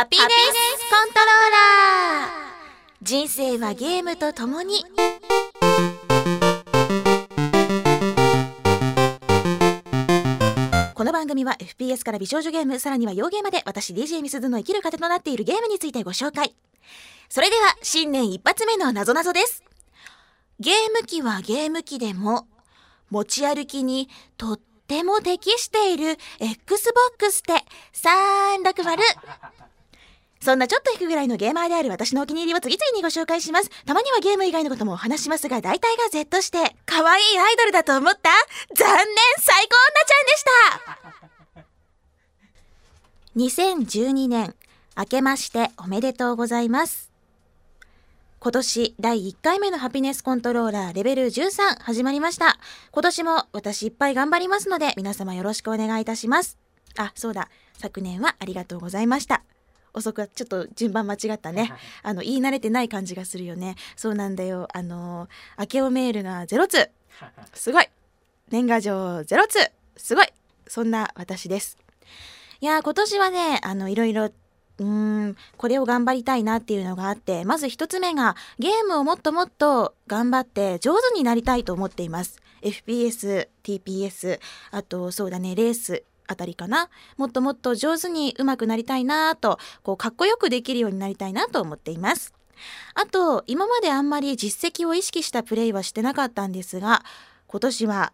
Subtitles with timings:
[0.00, 2.32] ハピネスコントローラー。
[3.02, 4.82] 人生はゲームとともに。
[10.94, 16.54] この番組は FPS から美少女ゲームさらには洋ゲーまで私 DJ みすずの生きる糧となっているゲームについてご紹介。
[17.28, 19.62] それでは新年一発目のなぞなぞです。
[20.60, 22.46] ゲーム機はゲーム機でも
[23.10, 24.08] 持ち歩きに
[24.38, 27.52] とっても適している Xbox って
[27.92, 29.69] 360
[30.42, 33.70] そんなちょっと引くぐらいのゲーマーである私のお気に入りを次々にご紹介します。
[33.84, 38.30] たまにはゲーム以外のこともお話しますが、大体が Z して、可愛いアイドルだと思った？
[38.74, 39.06] 残念
[39.38, 40.22] 最高女ちゃ
[43.42, 44.54] んでした2012年、
[44.96, 47.10] 明けましておめでとうございます。
[48.38, 52.58] 今年第1回目のハピネスコントローラーレベル13始まりました。
[52.92, 56.56] 今年も私いっぱい頑張りますので皆様よろしくお願いいたします。
[56.96, 57.50] あ、そうだ。
[57.76, 59.42] 昨年はありがとうございました。
[59.94, 61.72] 遅くはちょっと順番間違ったね。
[62.02, 63.76] あの、言い慣れてない感じがするよね。
[63.96, 64.68] そうなんだよ。
[64.72, 66.90] あの、明けおメールが0通。
[67.54, 67.88] すごい。
[68.50, 69.70] 年賀状0通。
[69.96, 70.26] すごい。
[70.66, 71.78] そんな私です。
[72.60, 74.30] いや今年はね、あの、いろいろ
[74.80, 82.40] うーん、これを頑張りたいなっていうのがあって、まず一つ目が、ゲームをもっともっと頑張って上手になりたいと思っています。
[82.62, 86.88] FPS、TPS、あと、そうだね、レース、あたりかな。
[87.16, 92.32] もっともっと上手に上手くなりたいなとこうかっこよくできるようになりたいなと思っています。
[92.94, 97.02] あと今まであんまり実績を意識したプレイはしてなかったんですが
[97.46, 98.12] 今年は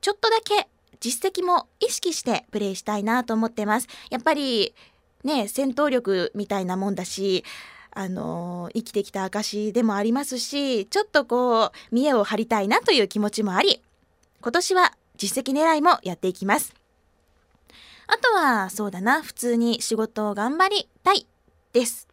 [0.00, 0.68] ちょっとだけ
[1.00, 3.88] 実績も意識してプレイしたいなと思ってます。
[4.10, 4.74] やっぱり
[5.22, 7.44] ね戦闘力みたいなもんだし
[7.92, 13.80] あの生きてきた証でもありますしちょっとこう見栄を張りたいなという気持ちもあり
[14.40, 16.83] 今年は実績狙いもやっていきます。
[18.06, 21.26] あとは、そうだな、普通に仕事を頑張りたい
[21.72, 22.08] です。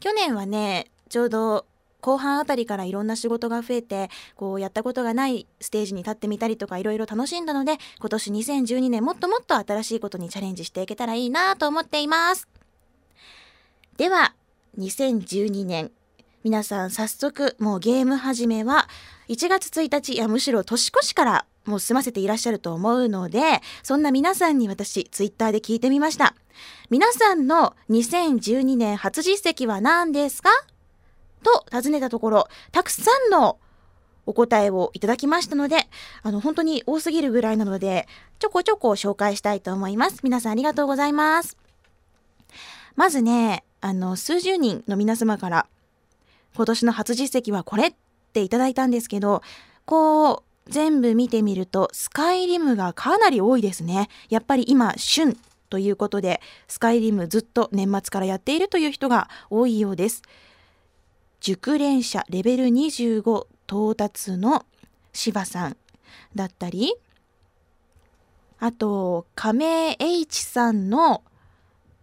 [0.00, 1.66] 去年はね、ちょうど
[2.00, 12.46] 後半あたりからいろんな仕事が増えて、こうやったことがないステージに立ってみたりとかいろいろ楽しんだので、今年2012年もっともっと新しいことにチャレンジしていけたらいいなと思っています。
[13.96, 14.34] では、
[14.78, 15.92] 2012年、
[16.42, 18.86] 皆さん早速もうゲーム始めは
[19.28, 26.34] 1月1日、いやむしろ年越しからもう済ませていらっしゃると思うので、そんな皆さんに私、ツイッターで聞いてみました。
[26.90, 30.50] 皆さんの2012年初実績は何ですか？
[31.42, 33.58] と尋ねたところ、たくさんの
[34.26, 35.88] お答えをいただきましたので、
[36.22, 38.08] あの、本当に多すぎるぐらいなので、
[38.38, 40.20] ちょこちょこ紹介したいと思います。
[40.22, 41.58] 皆さんありがとうございます。
[42.96, 45.66] まずね、あの、数十人の皆様から、
[46.56, 47.94] 今年の初実績はこれっ
[48.32, 49.42] ていただいたんですけど、
[49.84, 54.08] こう、全部見てみるとスカイリムがかなり多いですね。
[54.28, 55.36] やっぱり今旬
[55.70, 60.22] ということでスカイリムずっと年末からやっているという人が多いようです。
[61.40, 64.64] 熟練者レベル25到達の
[65.12, 65.76] 柴さん
[66.34, 66.94] だったり
[68.58, 71.22] あと亀 H さんの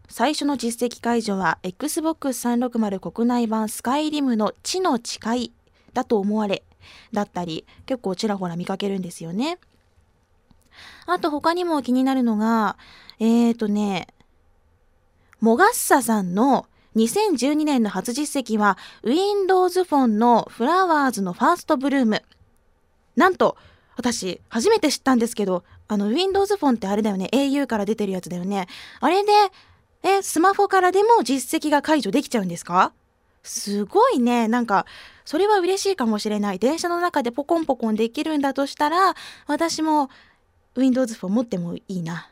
[0.07, 5.53] 最初の実績解除は XBOX360 国内版スカイリムの地の誓い
[5.93, 6.63] だと思われ
[7.11, 9.59] だったり結構ちらほら見かけるんですよね。
[11.05, 12.77] あと他にも気になるのが
[13.19, 14.07] えーとね
[15.39, 22.23] モガッサさんの2012年の初実績は Windows フォンのフラワーズのファーストブルーム。
[23.15, 23.57] なんと
[23.95, 28.67] 私初めて知ったんですけどあの Windows フォンってあれだよね au から出てるやつだよね。
[28.99, 29.31] あれで
[30.03, 32.93] えスマホからでも実績が解除できちゃうんですか？
[33.43, 34.85] すごいねなんか
[35.31, 36.59] それは嬉しいかもしれない。
[36.59, 39.15] 電車の中でポコンポコンできるんだとしたら
[39.47, 40.09] 私も
[40.75, 42.29] Windows フォン持ってもいいな。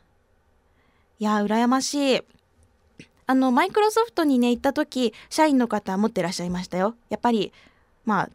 [1.18, 2.22] いや羨ましい。
[3.26, 6.96] あのマイクロソフトにね行った時社員の方持ってらっしゃいましたよ。
[7.08, 7.54] やっぱり
[8.04, 8.30] まあ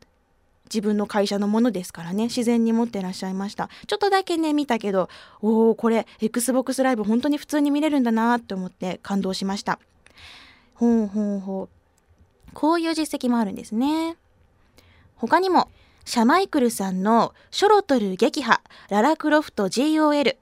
[0.64, 3.68] 自分の会社のものですからね自然に持ってらっしゃいました。
[3.86, 5.10] ちょっとだけね見たけど
[5.42, 9.78] おおこれ XBOX ライブ本当に普通に見れるんだなって思って感動しました。
[10.72, 12.54] ほうほうほう。
[12.54, 14.16] こういう実績もあるんですね。
[15.16, 15.70] 他にも、
[16.04, 20.36] シャマイクルさんのショロトル撃破、ララクロフト GOL。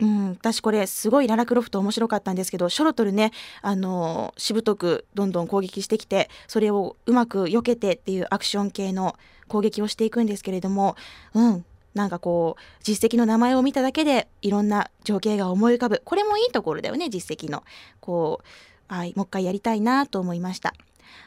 [0.00, 9.16] うん、私これすごいララクロフト面白かったんですけど、ショロトルね、あのしぶとくどんどん攻撃してきて、それをうまく避けてっていうアクション系の
[9.46, 10.96] 攻撃をしていくんですけれども、
[11.34, 11.64] うん、
[11.94, 16.02] なんかこう実績の名前を見ただけでいろんな情景が思い浮かぶ。
[16.04, 17.62] これもいいところだよね実績の。
[18.00, 20.74] こうはいもう一回やりたいなと思いました。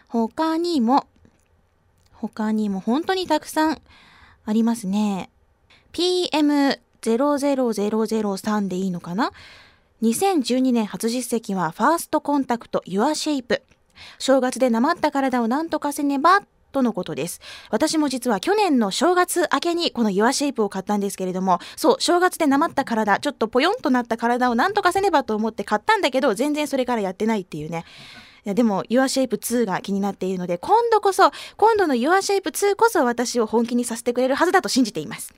[0.09, 1.07] 他にも、
[2.19, 3.81] 他にも本当にたくさん
[4.45, 5.29] ありますね。
[5.93, 9.31] PM00003 でいいのかな
[10.01, 13.61] ？2012年初実績はファーストコンタクト Your Shape
[14.19, 17.41] 正月でなまった体を何とかせねばとのことです。
[17.71, 27.85] 私も実は去年の正月明けにこの Your Shape を買ったんですけれどもそう正月でなまった体ちょっとポヨンとなった体を何とかせねばと思って買ったんだけど全然それからやってないっていうね。
[28.47, 35.33] やでも Your Shape 2が気になっているので今度こそ今度の Your Shape 2こそ私を本気にさせてくれるはずだと信じています。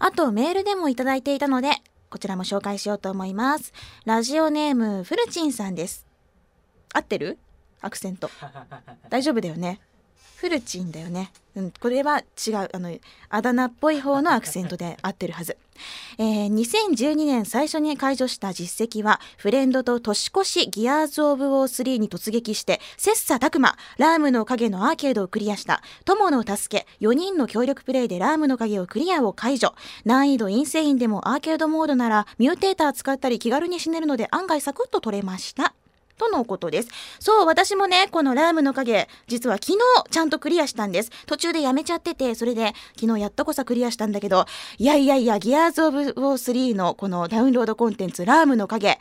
[0.00, 1.70] あとメールでもいただいていたので
[2.10, 3.72] こちらも紹介しようと思います。
[4.04, 6.04] ラジオネームフルチンさんです。
[6.92, 7.38] 合ってる？
[7.80, 8.28] アクセント。
[9.08, 9.80] 大丈夫だよね
[10.42, 11.30] フルチンだよね。
[11.54, 12.90] うん、これは違う、あの、
[13.28, 15.56] あだ名っぽい方のアクセントで合ってるはず。
[16.18, 29.76] えー、2012年最初に解除した実績は、フレンドと年越しギアーズ・オブ・ウォー3に突撃して、切磋琢磨、ラームの影のアーケードをクリアした、友の助け、4人の協力プレイでラームの影をクリアを解除。
[30.04, 35.72] 難易度インセインでもアーケードモードなら、ミューテーター使ったり気軽に死ねるので案外サクッと取れました。
[36.22, 36.88] とのことです。
[37.18, 39.78] そう、私もね、このラームの影、実は昨日
[40.10, 41.10] ちゃんとクリアしたんです。
[41.26, 44.46] 途中でやめちゃってて、それで昨日やっとこそクリアしたんだけど、
[44.78, 49.00] いやいやいや、ギアーズ・オブ・ウォー3のこのダウンロードコンテンツ、ラームの影、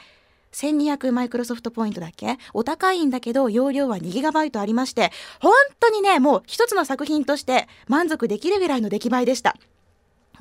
[0.51, 2.37] 1200マイクロソフトポイントだっけ？
[2.53, 9.55] お高いんだけど容量は 2GB ありまして本当にねもう一つの作品として満足できるぐらいの出来栄えでした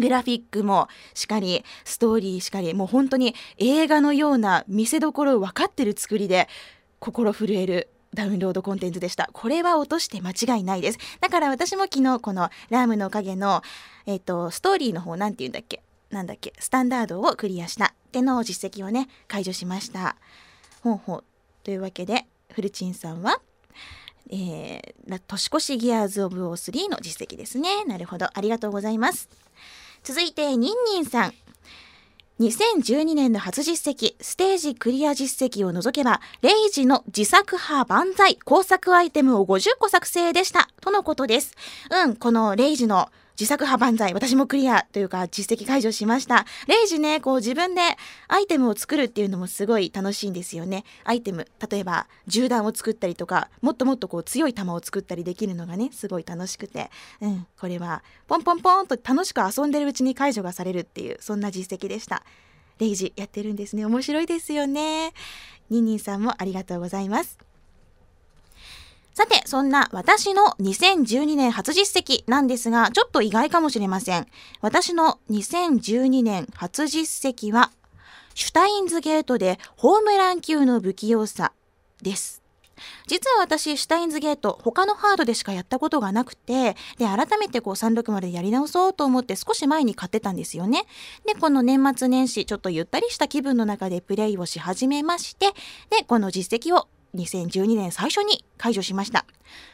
[0.00, 6.48] グラフィックもしかりストーリーしかりもう本当に映画のような見せどころを分かってる作りで
[6.98, 9.30] 心震えるダウンロードコンテンツでした。
[9.32, 10.98] これは落として間違いないです。
[11.20, 13.62] だから私も昨日このラームのおかげの、
[14.06, 15.80] えっ、と、ストーリーの方なんて言うんだっけ？
[16.10, 16.52] なんだっけ？
[16.58, 20.16] スタンダードをクリアしたっての実績をね、解除しました。
[20.82, 21.24] ほうほう。
[21.62, 23.40] というわけで、フルチンさんは、
[24.28, 27.84] えー、年越しギアーズ・オブ・オー3の実績ですね。
[27.84, 28.26] なるほど。
[28.32, 29.28] ありがとうございます。
[30.02, 31.34] 続いて、ニンニンさん。
[32.40, 40.70] 2012年の初実績、ステージクリア実績を除けば、レイジの自作派万歳工作アイテムを50個作成でした。
[40.80, 41.54] とのことです。
[41.90, 43.10] うん、このレイジの
[43.40, 46.44] 自作派万歳、私もクリアというか実績解除しました。
[46.66, 47.80] レイジね、こう自分で
[48.28, 50.84] アイテムを作るっていうのもすごい楽しいんですよね。
[51.04, 56.90] アイテム、例えば銃弾を作ったりとか、もっともっとこう強い弾を作ったりできるのがね、すごい楽しくて、
[57.22, 62.22] うん、これはポンポンポンと楽しく遊んでるうちに解除がされるっていう、そんな実績でした。
[62.78, 63.86] レイジやってるんですね。
[63.86, 65.14] 面白いですよね。
[65.70, 67.49] ニンニンさんもありがとうございます。
[69.20, 74.26] さて、そんな私の2012年初実績なんですが、ちょっと意外かもしれません。
[74.62, 77.70] 私の2012年初実績は、
[78.34, 81.52] シュタインズゲートでホームラン級の不器用さ
[82.00, 82.42] です。
[83.08, 90.86] 実は私、シュタインズゲート、他のハードでしかやったことがなくて、で、改めてこう360でやり直そうと思って少し前に買ってたんですよね。
[91.26, 95.48] で、この年末年始、ちょっとゆったりした気分の中でプレイをし始めまして、
[95.90, 99.24] で、この実績を2012年最初に解除しました。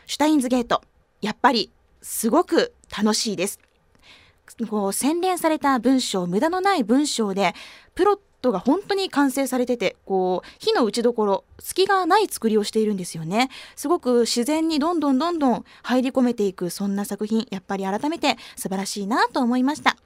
[0.07, 0.83] シュタインズゲート、
[1.21, 1.71] やっぱり
[2.03, 3.61] すごく楽しいです。
[4.69, 7.55] こう洗練された文章、無駄のない文章で、
[7.95, 13.51] プロットが本当に完成されてて、こう、火の打ちどころ、隙がない作りをしているんですよね。
[13.75, 19.97] すごく自然にどんどんどんどん入り込めていく、そんな作品、やっぱり改めて素晴らしいなと思いました。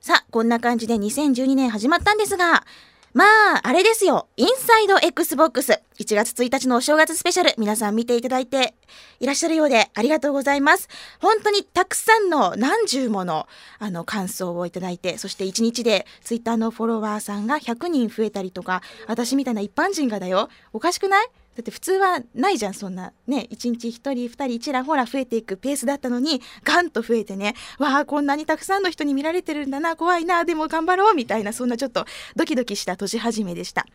[0.00, 2.66] さあ、こんな感じで2012年始まったんですが、
[3.14, 3.24] ま
[3.58, 4.26] あ、あれですよ。
[4.36, 5.80] インサイド XBOX。
[6.00, 7.54] 1月1日のお正月スペシャル。
[7.58, 8.74] 皆さん見ていただいて
[9.20, 10.88] いらっしゃるようでありがとうございます。
[11.20, 13.46] 本当にたくさんの何十もの
[13.78, 20.48] あの感想をいただいて、そして1日で Twitter のフォロワーさんが100人増えたりとか、私みたいな一般人がだよ。
[20.72, 21.26] おかしくない？
[21.54, 23.12] だって普通はないじゃんそんな。
[23.26, 32.06] ね1日1人2人1らほら増えていくペースだったのにガンと増えてねわあこんなにたくさんの人に見られてるんだな怖いなでも頑張ろうみたいなそんなちょっと
[32.36, 33.86] ドキドキした年始めでした。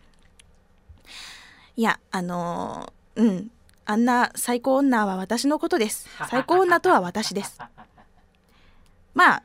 [1.75, 3.51] いやあのー、うん。
[3.85, 6.07] あんな最高女は私のことです。
[6.29, 7.59] 最高女とは私です。
[9.15, 9.43] まあ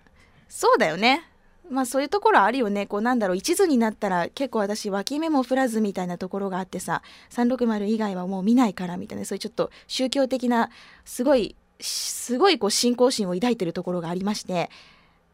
[0.48, 1.26] そうだよね
[1.70, 10.70] まあそういうところあるよねこうなんだろう一途になったら結構私脇目も振らずみたいなところがあってさ360以外はもう見ないからみたいなそういうちょっと宗教的な
[11.04, 14.70] すごいすごいこう信仰心を抱いてるところがありまして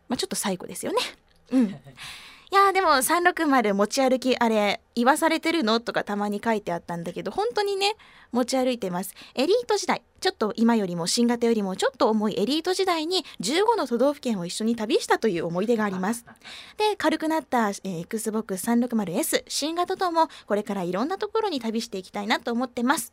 [0.08, 0.98] まあちょっと最後ですよね。
[1.52, 1.74] うん
[2.52, 5.78] いやでも360持ち歩きあれ言わされてるの？
[5.78, 7.94] とかたまに書いてあったんだけど本当にね
[8.32, 9.14] 持ち歩いてます。
[9.36, 10.02] エリート時代。
[10.20, 16.26] ちょっと今よりも新型よりもちょっと重いエリート時代に15の都道府県を一緒に旅したという思い出があります。
[16.76, 23.12] で軽くなった、えー、Xbox360S 新型ともこれからいろんなところに旅していきたいなと思ってます。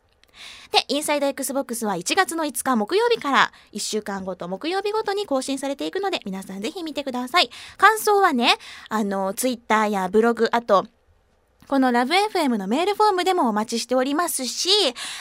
[0.71, 7.49] で、インサイド XBOX は1月の5日木曜日から1週間ごと木曜日ごとに更新されていくので、皆さんぜひ見てください。
[7.77, 8.55] 感想はね、
[8.89, 10.85] あの、ツイッターやブログ、あと、
[11.67, 14.69] このラブ FM のメールフォームでもお待ちしておりますし、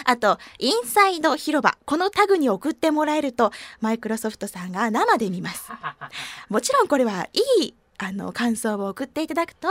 [0.05, 5.73] あと、インサイド広場、このタグに送ってもらえると、マイクロソフトさんが生で見ます。
[6.49, 9.69] もちろんこれはいい、あの、感想を送っていただくと、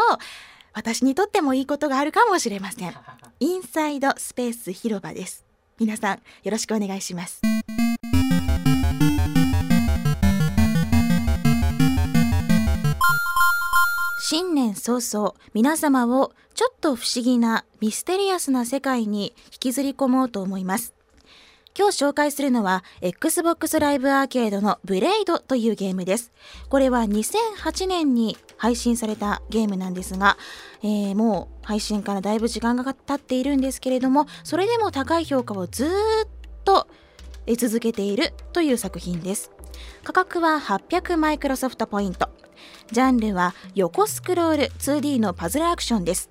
[0.75, 2.93] 私にとってもいいことがあるかもしれません。
[3.39, 5.45] インサイドスペース広場です。
[5.79, 7.41] 皆さん、よろしくお願いします。
[14.19, 20.94] 新年早々皆様をちょっと不思議なミステリアスな世界に引きずり込もうと思います。
[21.77, 26.31] 今日紹介するのは Xbox Live Arcade のブレイドというゲームです。
[26.69, 30.37] これは2008年に配信されたゲームなんですが、
[30.83, 35.89] えー、もう配信からだいぶ時間が経っているんですけれども、それでも高い評価をずっ
[36.63, 36.87] と
[37.57, 39.51] 続けているという作品です。
[40.05, 42.29] 価格は800マイクロソフトポイント。
[42.93, 46.29] ジャンルは横スクロール 2D のパズルアクションです。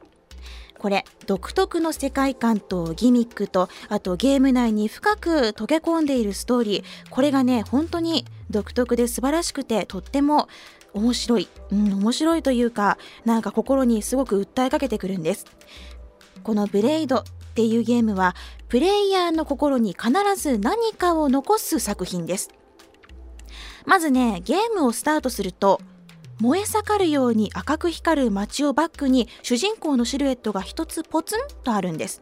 [0.85, 6.85] これ独特の世界観とギミックとあとゲーム内に深く溶け込んでいるストーリー。
[7.09, 10.47] これがね本当に独特で素晴らしくてとっても
[10.93, 15.47] 面白い、うん、面白いというかなんか心にすごく訴えかけてくるんです。
[16.43, 17.25] このブレイドっ
[17.55, 18.37] ていうゲームは
[18.69, 22.51] プレイヤーの心に必ず何かを残す作品です。
[23.87, 25.81] まずねゲームをスタートすると
[26.45, 32.21] 燃え盛るように赤く光る街をバックに主人公のシルエットが一つポツンとあるんです。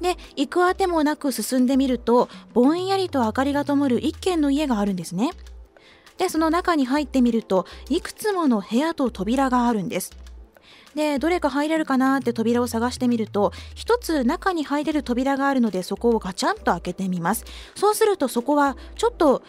[0.00, 5.30] で行くあてもなく進んでみるとぼんやりと明かりが灯る一軒の家があるんですね。
[6.16, 10.10] でその中に入ってみるといくつもの部屋と扉があるんです。
[10.96, 17.44] でどれか入れるかなって扉を探してみると一つ中に入れる扉があるのでそこをガチャンと開けてみます
[17.76, 19.42] そうするとそこはちょっと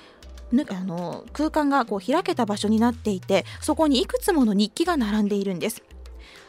[0.52, 5.84] あの空間がこう開けた場所になっていてそこにいくつもの日記が並んでいるんです。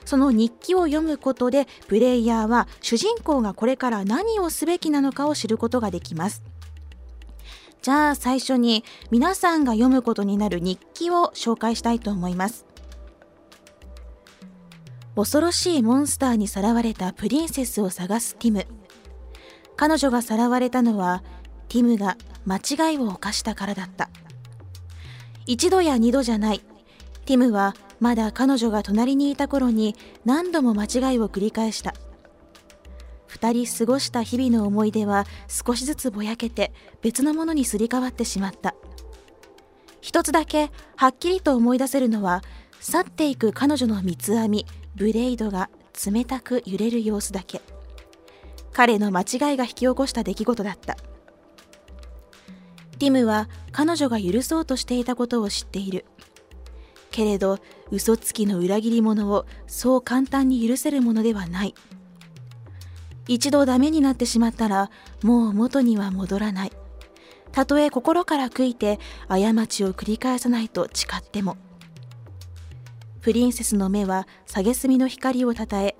[0.05, 6.43] その日記を読むことでプレイヤーは主人公がこれから何をすべきなのかを知ることができます。
[7.83, 12.67] じゃあ最初に皆さんが読むことになる日記を紹介したいと思います。
[15.17, 18.67] 恐ろしいモンスターにさらわれたプリンセスを探すティム。
[19.77, 21.23] 彼女がさらわれたのは
[21.71, 24.11] ティムが間違いを犯したからだった。
[25.47, 26.61] 一度や二度じゃない。
[27.25, 31.95] ティムはまだ彼女が隣にいた頃に何度も間違いを繰り返した。
[33.27, 36.73] 二人過ごした日々の思い出は少しずつぼやけて
[37.03, 38.75] 別のものにすり替わってしまった。
[40.01, 42.43] 一つだけはっきりと思い出せるのは
[42.81, 45.71] 去っていく彼女の三つ編みブレイドが
[46.05, 47.63] 冷たく揺れる様子だけ。
[48.73, 50.97] 彼の間違いが引き起こした出来事だった。
[53.01, 56.05] ティムは彼女が許そうとしていたことを知っている。
[57.11, 57.59] けれど
[57.91, 61.75] 嘘つきの裏切り者をそう簡単に許せるものではない。
[63.27, 64.91] 一度ダメになってしまったら
[65.23, 66.73] もう元には戻らない。
[67.53, 71.57] たとえ心から悔いて過ちを繰り返さないと誓っても。
[73.23, 75.97] プリンセスの目は蔑みの光をたたえ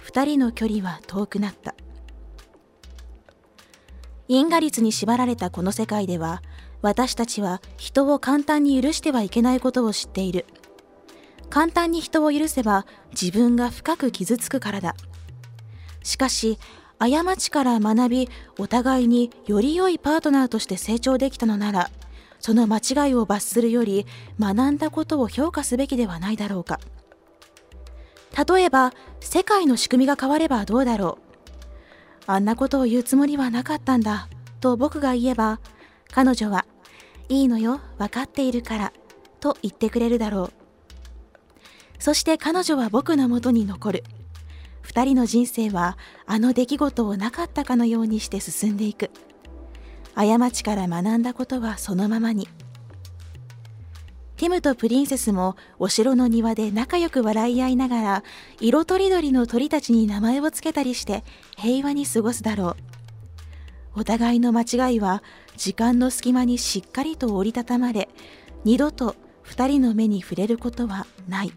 [0.00, 1.74] 二人の距離は遠くなった。
[4.28, 6.42] 因果律に縛られたこの世界では
[6.80, 10.46] 私たちは人を簡単に許してはいけないことを知っている。
[11.50, 14.94] 簡単に人を許せば自分が深く傷つくからだ。
[16.02, 16.58] しかし
[16.98, 18.28] 過ちから学び
[18.58, 21.90] お互いにより良いパートナーとして成長できたのなら
[22.40, 24.06] その間違いを罰するより
[24.38, 26.80] 学んだことを評価すべきではないだろうか。
[28.48, 31.23] 例えば世界の仕組みが変わればどうだろう。
[32.26, 34.28] あんなことを言うつもりはなかったんだ
[34.60, 35.60] と僕が言えば
[36.10, 36.64] 彼女は
[37.28, 38.92] いいのよ分かっているから
[39.40, 40.52] と言ってくれるだろう。
[41.98, 44.04] そして彼女は僕のもとに残る。
[44.82, 49.10] 2人の人生はあの出来事をなかったかのようにして進んでいく。
[50.14, 52.48] 過ちから学んだことはそのままに。
[54.36, 58.24] ティムとプリンセスもお城の庭で仲良く笑い合いながら
[58.60, 61.22] 色とりどりの鳥たちに名前を付けたりして
[61.56, 62.76] 平和に過ごすだろう。
[63.96, 65.22] お互いの間違いは
[65.56, 68.08] 時間の隙間にしっかりと折りたたまれ
[68.64, 71.52] 二度と二人の目に触れることはない。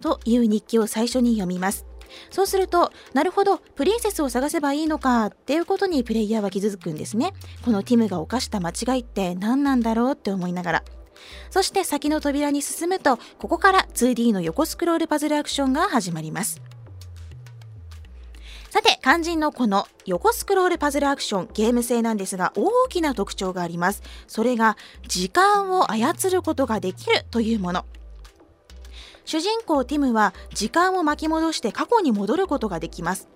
[0.00, 1.86] という日記を最初に読みます。
[2.30, 7.32] そうすると、なるほど、プリンセスを探せばいいのかっていうことにプレイヤーは気づくんですね。
[7.64, 10.84] このティムが犯した間違いって何なんだろうって思いながら。
[11.50, 16.60] そして先の扉に進むと、ここから 2D の横スクロールパズルアクションが始まります。
[18.74, 27.86] さて肝心のこの横スクロールパズルアクションゲーム性なんですが大きな特徴がありますそれが時間を操ることができるというもの
[29.24, 33.28] 主人公ティムは時間を巻き戻して過去に戻ることができます。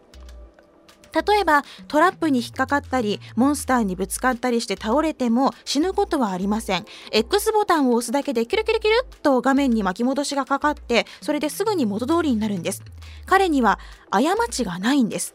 [1.26, 6.85] 例えばトラップに引っかかったりモンスターにぶつかったりして倒れても死ぬことはありません。
[7.12, 12.83] X ボタンを押すだけでキュルキュルキュルっと画面に巻き戻しがかかってそれですぐに元通りになるんです。
[13.26, 13.78] 彼には
[14.11, 15.35] 過ちがないんです。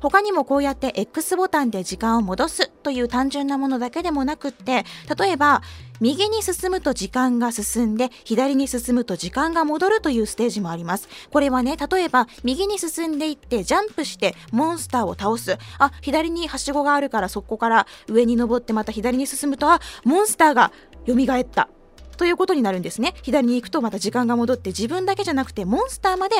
[0.00, 4.84] 他にもこうやって X ボタンで時間を戻すという単純なものだけでもなくって
[5.18, 5.62] 例えば
[6.00, 11.08] 右に進むと時間が進んで左に進むと時間が戻るというステージもあります。
[11.30, 15.56] これはね例えば右に進んでいってジャンプしてモンスターを倒す。
[15.78, 20.72] あ左にはしごがあるからそこから上に登ってまた左に進むとあモンスターが
[21.06, 21.68] 蘇った。
[22.16, 23.14] ということになるんですね。
[23.22, 26.36] 左に行くとまた時間が戻って自分だけじゃなくてモンスターまで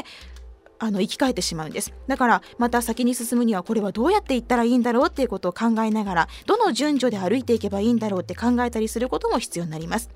[0.79, 1.93] あの生き返ってしまうんです。
[2.07, 10.11] だからまた先に進むにはこれはどうやって行ったらいいんだろうっていうことを考えながらどの順序で歩いていけばいいんだろうって考えたりすることも必要になります。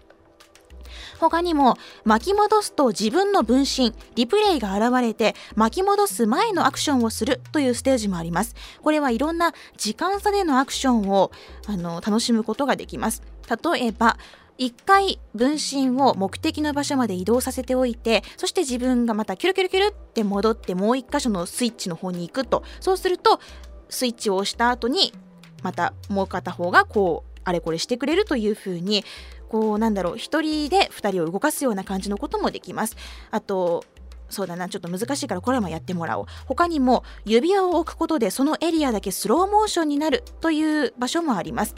[1.19, 8.55] 他にも巻き戻すと自分の分身リプレイが現れて巻き戻す前のアクションをするというステージもあります。
[8.83, 11.31] これはいろんな時間差でのアクションを
[11.67, 13.23] あの楽しむことができます。
[13.49, 14.17] 例えば
[14.61, 22.63] 一回分身を目的の場所まで移動させておいてそして自分がまたキュルキュルキュルって戻ってもう一箇所のスイッチの方に行くと。
[22.79, 23.41] そうすると
[23.89, 25.15] スイッチを押した後に
[25.63, 29.03] またもう片方がこうあれこれしてくれるというふうに
[29.49, 32.97] こうなんだろう一人で2人を動かすような感じのこともできます。
[33.31, 33.83] あと
[34.29, 36.27] そうだなちょっと難しいからこれもやってもらおう。
[36.45, 41.75] 他にも指輪を置くことでそのエリアだけスローモーションになるという場所もあります。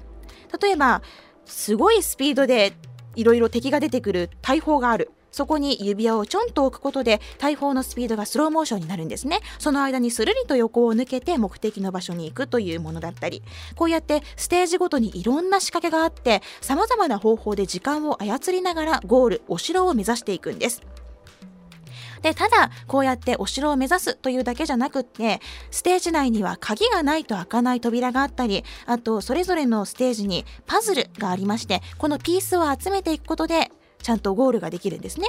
[0.60, 1.00] 例えば
[1.44, 2.74] すごいスピードで
[3.14, 5.10] いろいろ敵が出てくる大砲がある。
[5.32, 9.40] そこに指輪をちょんと置くことで大砲のスピードがスローモーションになるんですね。
[9.58, 13.42] その間にスルリと横を抜けて目的の場所に行くというものだったり。
[13.74, 20.82] こうやってステージごとにいろんな仕掛けがあってさまざまな方法で時間を操りながらゴールお城を目指していくんです。
[22.22, 33.70] でただこうやってお城を目指すというだけじゃなくってステージ内には鍵がないと開かない扉があったりあとそれぞれのステージにパズルがありましてこのピースを集めていくことで
[34.02, 35.28] ちゃんとゴールができるんですね。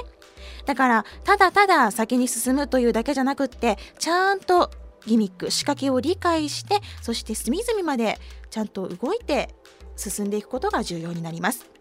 [0.66, 4.70] だからただただ先に進むというだけじゃなくってちゃんと
[5.06, 8.18] ギミック仕掛けを理解してそして隅々まで
[8.50, 9.54] ちゃんと動いて
[9.96, 11.73] 進んでいくことが重要になります。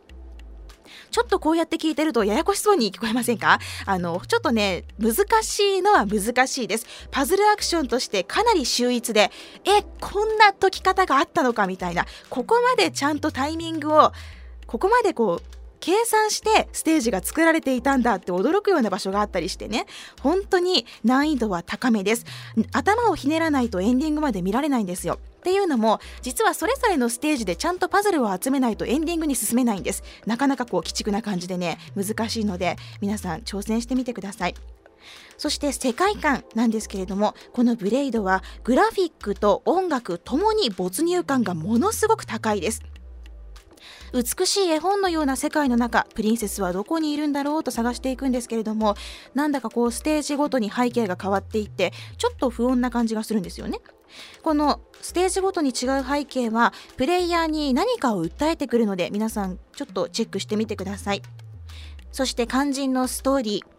[1.13, 3.59] ちょっとこうやって聞いてるとややこしそうに聞こえませんか？
[3.85, 6.87] あの、ちょっとね、難しいのは難しいです。
[7.11, 9.31] パズルアクションとしてかなり秀逸で、
[9.63, 14.11] え、こんな解き方があったのかみたいな、ここまでちゃんとタイミングを、
[14.65, 15.52] ここまでこう、
[15.83, 19.85] 計算してステージが作られていたんだって驚くような場所があったりしてね。
[20.21, 22.25] 本当に難易度は高めです。
[22.71, 25.19] 頭をひねらないとエンディングまで見られないんですよ。
[25.39, 30.03] っていうのも実はそれぞれのステージでちゃんとパズルを集めないとエンディングに進めないんです。
[30.25, 34.55] なかなかこう鬼畜な感じでね難しいので皆さん挑戦してみてください。
[35.37, 42.81] そして世界観なんですけれどもこのブレイドはグラフィックと音楽ともに没入感がものすごく高いです。
[44.13, 48.95] 美しい絵本のような世界の中プリンセスはどこにいるんだろうと探していくんですけれども
[49.33, 53.79] なんだかこうステージごとに背景が変わっていってちょっと不穏な感じがするんですよね。
[54.43, 61.23] このステージごとに違う背景はプレイヤーに何かを訴えてくるので皆さんちょっとチェックしてみてください。
[62.11, 63.73] そして肝心のストーリー。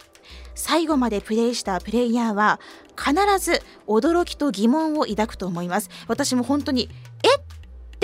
[0.57, 2.61] 最後までプレイしたプレイヤーは
[2.97, 5.90] 必ず驚きと疑問を抱くと思います。
[6.09, 6.88] 私も本当に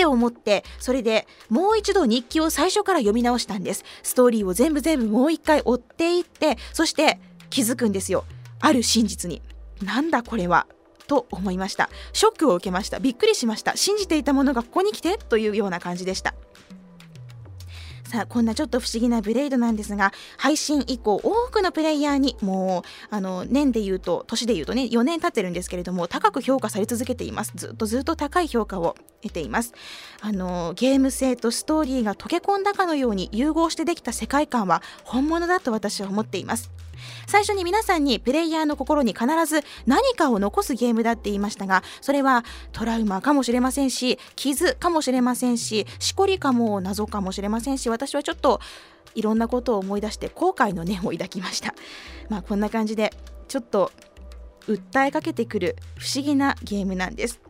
[0.01, 3.85] って思ってそれでもう一度日記を最初から読み直したんです。
[4.01, 7.19] ストーリーを全部全部もう一回追っていってそして
[7.51, 8.25] 気づくんですよ。
[8.61, 9.43] ある真実に。
[9.83, 10.65] なんだこれは？
[11.05, 11.89] と思いました。
[12.13, 12.99] ショックを受けました。
[12.99, 13.77] びっくりしました。
[13.77, 15.19] 信じていたものがここに来て？
[15.19, 16.33] というような感じでした。
[18.11, 27.53] さあこんなちょっと不思議なブレイドなんですが配信以降多くのプレイヤーにもうあの年で言うと年で言うとね4年経ってるんですけれども高く評価され続けています。
[27.55, 29.73] ずっとずっと高い評価を得ています。
[30.19, 36.69] あのゲーム性とストーリーが溶け込んだかのように融合してできた世界観は本物だと私は思っています。
[37.27, 48.59] 最初に皆さんにプレイヤーの心に必ず何かを残すゲームだって言いましたがそれはトラウマかもしれませんし傷かもしれませんししこりかも謎かもしれませんし私はちょっと
[49.15, 51.73] いろんなことを思い出して後悔の念を抱きました。
[52.29, 53.13] まあこんな感じで
[53.47, 53.91] ちょっと
[54.67, 57.41] 訴えかけてくる不思議なゲームなんです。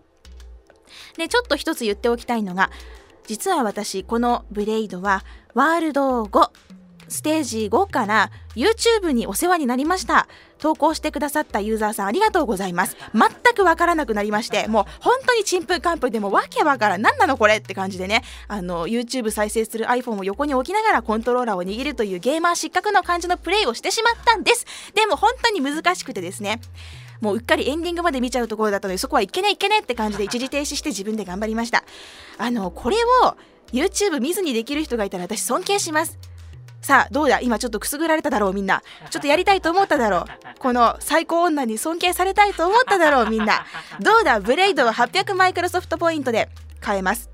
[1.17, 2.69] でちょっと一つ言っておきたいのが
[3.27, 6.49] 実は私このブレイドはワールド5
[7.11, 10.27] ステージ5から YouTube にお世話になりました。
[10.57, 12.95] 投稿してくださったユーザーさんありがとうございます。
[13.13, 18.23] 全くわからなくなりましてもう本当にちんぷんかんぷんでもわけわからん何なのこれって感じでね。
[18.47, 24.65] あの YouTube 再生する iPhone を横に置きながらコントローラーを握るというゲーマー失格の感じのプレイをしてしまったんです。
[24.93, 26.61] でも本当に難しくてですね。
[27.19, 31.83] もううっかりエンディングまで見ちゃうところだったのでそこはいけねいけねって感じで一時停止して自分で頑張りました。
[32.37, 33.35] あのこれを
[33.73, 36.17] YouTube 見ずにできる人がいたら私尊敬します。
[36.81, 37.39] さあどうだ？
[37.41, 38.81] 今ちょっとくすぐられただろうみんな。
[39.09, 40.25] ちょっとやりたいと思っただろう。
[40.59, 43.65] この最高女に尊敬されたいと思っただろうみんな。
[43.99, 44.39] どうだ？
[44.39, 47.29] ブレイドは800マイクロソフトポイントで買えます。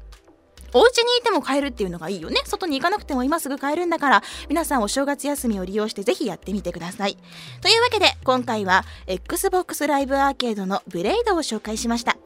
[0.73, 2.41] お家にいても買えるっていうのがいいよね。
[2.45, 4.23] 外に行かなくても今すぐ買えるんだから。
[4.49, 7.17] 皆さんお正月休みを利用してぜひやってみてください。
[7.61, 12.17] というわけで今回は XBOX ライブアーケードのブレイドを紹介しました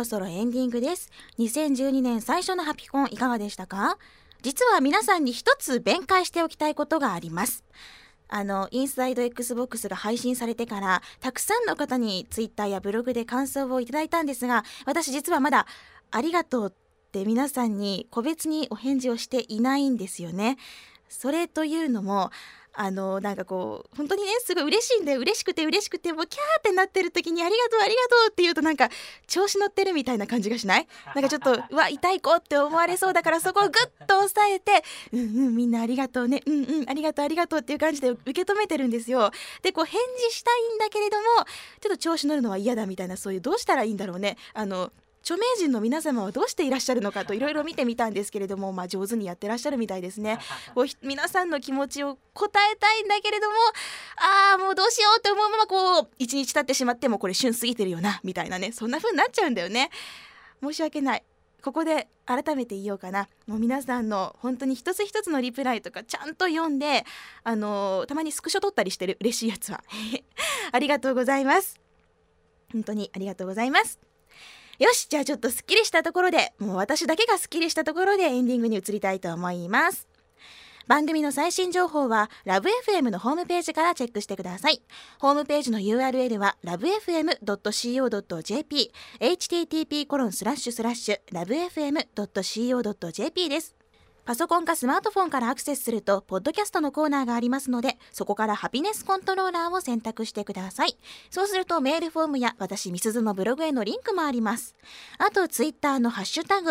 [0.00, 1.10] ろそろエンディングです。
[1.38, 3.98] 2012年最初のハピコンいかがでしたか？
[4.42, 7.64] 実は皆さんに一つ弁解しておきたいことがあります。
[8.28, 15.66] あのインサイド XBOX が配信されてからたくさんの方に Twitter やブログで感想をいただいたんですが私実はまだ
[16.12, 20.56] ありがとうって皆さんに個別にお返事をしていないんですよね。
[21.08, 22.30] それというのも
[22.72, 28.88] あのなんかこう本当にねすごい嬉しいんで嬉しくて嬉しくてもうキャーってなってる時にありがとうありがとうって言うとなんか
[29.26, 30.86] 調子乗ってるみたいな感じがしない？
[31.14, 36.42] なんかちょっとうわ痛い子って思われそうだからそこをグッと押さえてうんうんみんなありがとうね。
[36.46, 39.30] うんうんありがとうありがとうっていう感じで受け止めてるんですよ。
[39.62, 41.22] でこう返事したいんだけれども
[41.80, 44.36] ちょっと調子乗るのは嫌だみたいなそういうどうしたらいいんだろうね。
[44.54, 50.38] あの著名人の皆様はどうしていらっしゃるのかといろいろ見てみたんですけれども、まあ、上手にやってらっしゃるみたいですね。
[50.74, 53.54] こう皆さんの気持ちを答えたいんだけれども
[54.16, 59.90] ああもうどうしようって思うままこう一日経ってしまってもこれ旬過ぎてるよなみたいなねそんな風になっちゃうんだよね。
[60.62, 61.24] 申し訳ない。
[61.62, 63.28] ここで改めて言おうかな。
[63.46, 67.04] もう皆さんの本当に一つ一つのリプライとかちゃんと読んで
[67.44, 69.84] あのー、たまにスクショ撮ったりしてる嬉しいやつは。
[70.72, 71.80] ありがとうございます。
[72.72, 74.09] 本当にありがとうございます
[74.80, 80.08] よしじゃあちょっとすっきりしたところでもう私だけがすっきりしたところでエンディングに移りたいと思います。
[80.88, 84.82] 番組の最新情報はラブ f m のホームページからチェックしてください。
[85.20, 87.30] ホームページの URL はラブ f m
[87.70, 88.90] c o j p
[89.20, 91.20] http コロンスラッシュスラッシュ
[92.14, 93.79] lovefm.co.jp です。
[94.30, 100.96] パソコンかスマートフォンからアクセスすると、ポッドキャストのコーナーがありますので、そこからハピネスコントローラーを選択してください。
[101.30, 104.76] そうするとメールフォームや私、みすずのブログへのリンクもあります。
[105.18, 106.70] あと、ツイッターのハッシュタグ、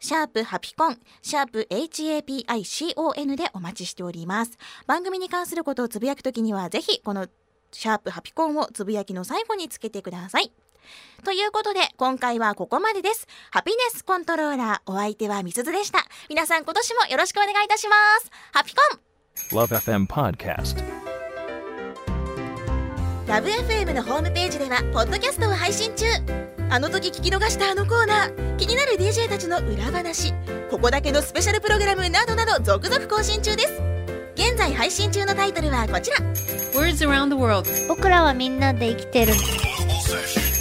[0.00, 4.56] シャープハピコン、シャープ HAPICON でお待ちしております。
[4.86, 7.26] 番組に関することをつぶやくときには、ぜひこの
[7.72, 10.50] シャープハピコンをつぶやきの最後につけてください。
[11.24, 13.26] ということで今回はここまでです。
[13.50, 16.04] ハピネスコントローラーお相手はみすずでした。
[16.28, 18.30] 皆さん今年もよろしくお願いいたします。
[18.52, 19.00] ハピコン。
[19.50, 20.82] LoveFM Podcast
[23.26, 26.06] ラブ f m のホームページではポッドキャストを配信中。
[26.70, 28.56] あの時聞き逃したあのコーナー。
[28.56, 30.32] 気になる DJ たちの裏話。
[30.70, 33.82] ここだけのスペシャルプログラムなどなど続々更新中です。
[34.36, 36.18] 現在配信中のタイトルはこちら。
[36.76, 39.32] Words around the world 僕らはみんなで生きてる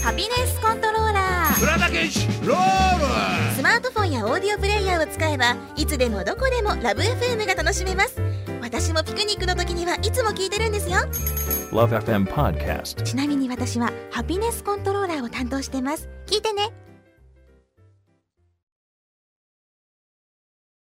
[0.06, 1.64] ハピネスコントローラー。
[1.64, 3.56] 浦田健志ロール。
[3.56, 8.22] スマートフォンやオーディオプレイヤーを使えばいつでもどこでもラブ f m が楽しめます。
[8.62, 10.98] 私もピクニックの時にはいつも聞いてるんですよ。
[11.72, 16.08] LoveFM Podcast ちなみに私はハピネスコントローラーを担当してます。
[16.28, 16.72] 聞いてね